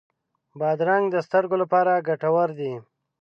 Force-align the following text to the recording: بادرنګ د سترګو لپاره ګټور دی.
بادرنګ 0.59 1.05
د 1.11 1.15
سترګو 1.27 1.55
لپاره 1.63 2.03
ګټور 2.07 2.49
دی. 2.59 2.73